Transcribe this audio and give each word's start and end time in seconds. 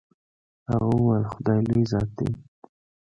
هغه 0.69 0.87
وويل 0.97 1.25
خداى 1.31 1.59
لوى 1.67 1.83
ذات 1.91 2.09
دې. 2.17 2.29